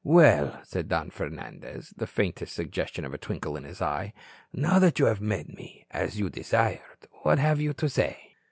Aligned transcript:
"Well," 0.03 0.59
said 0.63 0.87
Don 0.89 1.11
Fernandez, 1.11 1.93
the 1.95 2.07
faintest 2.07 2.55
suggestion 2.55 3.05
of 3.05 3.13
a 3.13 3.19
twinkle 3.19 3.55
in 3.55 3.65
his 3.65 3.83
eye, 3.83 4.13
"now 4.51 4.79
that 4.79 4.97
you 4.97 5.05
have 5.05 5.21
met 5.21 5.49
me, 5.55 5.85
as 5.91 6.19
you 6.19 6.27
desired, 6.27 7.07
what 7.21 7.37
have 7.37 7.61
you 7.61 7.71
to 7.73 7.87
say?" 7.87 8.33